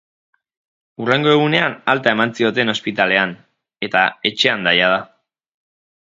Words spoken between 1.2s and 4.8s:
egunean alta eman zioten ospitalean eta etxean da